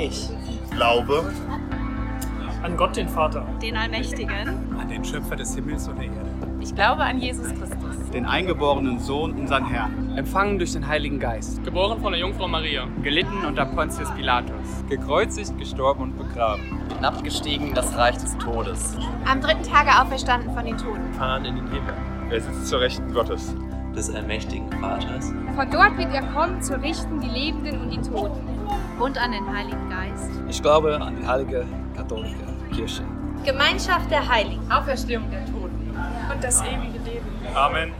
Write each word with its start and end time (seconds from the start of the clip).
Ich. 0.00 0.30
Glaube. 0.70 1.30
An 2.62 2.74
Gott 2.78 2.96
den 2.96 3.06
Vater, 3.06 3.46
den 3.60 3.76
Allmächtigen, 3.76 4.48
an 4.78 4.88
den 4.88 5.04
Schöpfer 5.04 5.36
des 5.36 5.54
Himmels 5.54 5.88
und 5.88 5.98
der 5.98 6.06
Erde. 6.06 6.30
Ich 6.58 6.74
glaube 6.74 7.02
an 7.02 7.18
Jesus 7.18 7.48
Christus, 7.48 8.10
den 8.12 8.24
eingeborenen 8.24 8.98
Sohn, 8.98 9.32
unseren 9.32 9.66
Herrn, 9.66 10.16
empfangen 10.16 10.58
durch 10.58 10.72
den 10.72 10.86
Heiligen 10.86 11.20
Geist, 11.20 11.62
geboren 11.64 12.00
von 12.00 12.12
der 12.12 12.20
Jungfrau 12.20 12.48
Maria, 12.48 12.86
gelitten 13.02 13.44
unter 13.46 13.66
Pontius 13.66 14.10
Pilatus, 14.14 14.84
gekreuzigt, 14.88 15.58
gestorben 15.58 16.02
und 16.02 16.18
begraben, 16.18 16.80
hinabgestiegen 16.96 17.68
in 17.68 17.74
das 17.74 17.94
Reich 17.94 18.16
des 18.16 18.36
Todes, 18.38 18.96
am 19.26 19.42
dritten 19.42 19.64
Tage 19.64 19.90
auferstanden 20.00 20.54
von 20.54 20.64
den 20.64 20.78
Toten, 20.78 21.12
fahren 21.12 21.44
in 21.44 21.56
den 21.56 21.66
Himmel, 21.66 21.94
er 22.30 22.40
sitzt 22.40 22.68
zur 22.68 22.80
Rechten 22.80 23.12
Gottes, 23.12 23.54
des 23.94 24.14
allmächtigen 24.14 24.70
Vaters. 24.80 25.32
Von 25.54 25.70
dort 25.70 25.98
wird 25.98 26.12
er 26.14 26.22
kommen, 26.32 26.62
zu 26.62 26.80
richten 26.80 27.20
die 27.20 27.28
Lebenden 27.28 27.80
und 27.80 27.90
die 27.90 28.00
Toten. 28.00 28.40
Und 28.98 29.18
an 29.18 29.32
den 29.32 29.46
Heiligen 29.46 29.90
Geist. 29.90 30.30
Ich 30.48 30.62
glaube 30.62 31.00
an 31.00 31.16
die 31.16 31.26
heilige 31.26 31.64
katholische 31.96 32.36
Kirche. 32.72 33.02
Gemeinschaft 33.44 34.10
der 34.10 34.28
Heiligen. 34.28 34.60
Auferstehung 34.70 35.30
der 35.30 35.44
Toten. 35.46 35.94
Und 36.32 36.44
das 36.44 36.62
ewige 36.62 36.98
Leben. 37.04 37.26
Amen. 37.54 37.92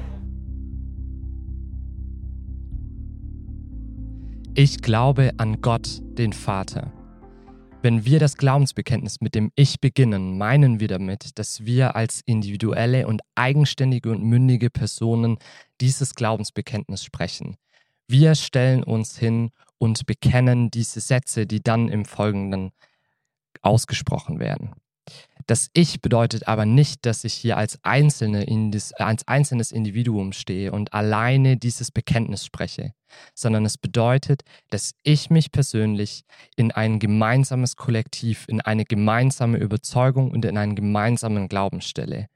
Ich 4.55 4.83
glaube 4.83 5.31
an 5.39 5.61
Gott, 5.63 6.01
den 6.19 6.33
Vater. 6.33 6.93
Wenn 7.83 8.05
wir 8.05 8.19
das 8.19 8.37
Glaubensbekenntnis 8.37 9.23
mit 9.23 9.35
dem 9.35 9.53
Ich 9.55 9.81
beginnen, 9.81 10.37
meinen 10.37 10.81
wir 10.81 10.89
damit, 10.89 11.39
dass 11.39 11.65
wir 11.65 11.97
als 11.97 12.21
individuelle 12.27 13.07
und 13.07 13.23
eigenständige 13.35 14.11
und 14.11 14.23
mündige 14.23 14.69
Personen 14.69 15.39
dieses 15.81 16.15
Glaubensbekenntnis 16.15 17.03
sprechen. 17.03 17.57
Wir 18.07 18.35
stellen 18.35 18.85
uns 18.85 19.19
hin 19.19 19.51
und 19.79 20.05
bekennen 20.05 20.71
diese 20.71 21.01
Sätze, 21.01 21.47
die 21.47 21.63
dann 21.63 21.89
im 21.89 22.05
Folgenden 22.05 22.73
ausgesprochen 23.63 24.41
werden. 24.41 24.73
Das 25.47 25.69
Ich 25.73 26.01
bedeutet 26.01 26.47
aber 26.49 26.65
nicht, 26.65 27.07
dass 27.07 27.25
ich 27.25 27.35
hier 27.35 27.57
als, 27.57 27.79
Einzelne 27.83 28.47
als 28.97 29.27
einzelnes 29.27 29.73
Individuum 29.73 30.33
stehe 30.33 30.73
und 30.73 30.93
alleine 30.93 31.57
dieses 31.57 31.91
Bekenntnis 31.91 32.45
spreche, 32.45 32.93
sondern 33.35 33.65
es 33.65 33.77
bedeutet, 33.77 34.43
dass 34.69 34.93
ich 35.03 35.31
mich 35.31 35.51
persönlich 35.51 36.25
in 36.57 36.71
ein 36.71 36.99
gemeinsames 36.99 37.77
Kollektiv, 37.77 38.45
in 38.49 38.61
eine 38.61 38.85
gemeinsame 38.85 39.59
Überzeugung 39.59 40.31
und 40.31 40.45
in 40.45 40.57
einen 40.57 40.77
gemeinsamen 40.77 41.49
Glauben 41.49 41.81
stelle. 41.81 42.29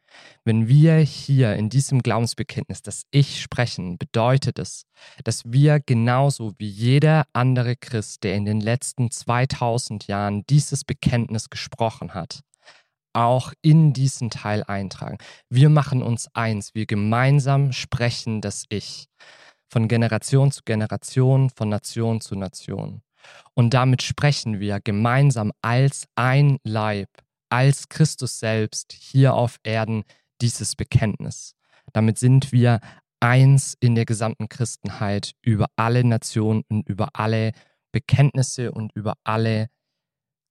Wenn 0.45 0.69
wir 0.69 0.97
hier 0.99 1.55
in 1.55 1.69
diesem 1.71 2.03
Glaubensbekenntnis 2.03 2.83
das 2.83 3.05
Ich 3.11 3.41
sprechen, 3.41 3.99
bedeutet 3.99 4.59
es, 4.59 4.85
dass 5.25 5.43
wir 5.45 5.81
genauso 5.81 6.53
wie 6.59 6.69
jeder 6.69 7.27
andere 7.33 7.77
Christ, 7.77 8.25
der 8.25 8.35
in 8.35 8.45
den 8.45 8.61
letzten 8.61 9.11
2000 9.11 10.07
Jahren 10.07 10.45
dieses 10.49 10.85
Bekenntnis 10.85 11.51
gesprochen 11.51 12.15
hat, 12.15 12.41
auch 13.15 13.53
in 13.63 13.93
diesen 13.93 14.31
Teil 14.31 14.63
eintragen. 14.65 15.19
Wir 15.49 15.71
machen 15.71 16.03
uns 16.03 16.29
eins, 16.35 16.75
wir 16.75 16.87
gemeinsam 16.87 17.73
sprechen 17.73 18.41
das 18.41 18.65
Ich. 18.69 19.09
Von 19.69 19.89
Generation 19.89 20.53
zu 20.53 20.63
Generation, 20.65 21.51
von 21.51 21.69
Nation 21.69 22.21
zu 22.21 22.37
Nation. 22.37 23.03
Und 23.55 23.75
damit 23.75 24.03
sprechen 24.03 24.61
wir 24.61 24.81
gemeinsam 24.81 25.53
als 25.63 26.07
ein 26.15 26.59
Leib, 26.65 27.09
als 27.49 27.89
Christus 27.89 28.39
selbst 28.39 28.93
hier 28.93 29.35
auf 29.35 29.59
Erden 29.63 30.05
dieses 30.41 30.77
Bekenntnis. 30.77 31.55
Damit 31.93 32.19
sind 32.19 32.53
wir 32.53 32.81
eins 33.21 33.75
in 33.81 33.95
der 33.95 34.05
gesamten 34.05 34.49
Christenheit 34.49 35.33
über 35.43 35.67
alle 35.77 36.05
Nationen 36.05 36.63
und 36.69 36.89
über 36.89 37.09
alle 37.15 37.53
Bekenntnisse 37.93 38.73
und 38.73 38.93
über 38.95 39.15
alle 39.25 39.69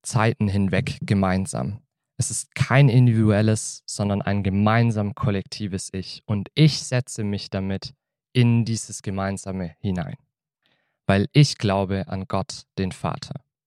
Zeiten 0.02 0.48
hinweg 0.48 0.98
gemeinsam. 1.02 1.80
Es 2.16 2.30
ist 2.30 2.54
kein 2.54 2.88
individuelles, 2.88 3.82
sondern 3.86 4.22
ein 4.22 4.42
gemeinsam 4.42 5.14
kollektives 5.14 5.90
Ich. 5.92 6.22
Und 6.26 6.48
ich 6.54 6.82
setze 6.82 7.24
mich 7.24 7.50
damit 7.50 7.94
in 8.32 8.64
dieses 8.64 9.02
Gemeinsame 9.02 9.76
hinein, 9.80 10.16
weil 11.06 11.28
ich 11.32 11.58
glaube 11.58 12.08
an 12.08 12.26
Gott, 12.26 12.64
den 12.78 12.92
Vater. 12.92 13.43